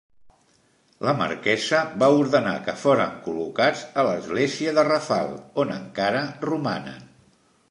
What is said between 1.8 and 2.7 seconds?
va ordenar